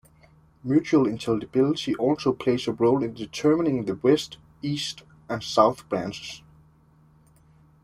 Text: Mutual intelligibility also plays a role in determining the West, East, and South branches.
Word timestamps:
Mutual 0.63 1.05
intelligibility 1.05 1.93
also 1.93 2.33
plays 2.33 2.67
a 2.67 2.71
role 2.71 3.03
in 3.03 3.13
determining 3.13 3.85
the 3.85 3.93
West, 3.93 4.37
East, 4.63 5.03
and 5.29 5.43
South 5.43 5.87
branches. 5.89 6.41